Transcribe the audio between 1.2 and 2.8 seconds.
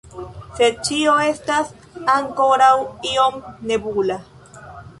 estas ankoraŭ